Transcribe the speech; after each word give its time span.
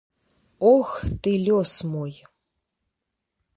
Ох, 0.73 0.89
ты 1.21 1.31
лёс 1.45 1.71
мой! 1.91 2.13